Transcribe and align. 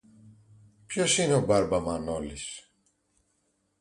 Ποιος 0.85 1.17
είναι 1.17 1.33
ο 1.33 1.41
μπαρμπα-Μανόλης; 1.41 2.67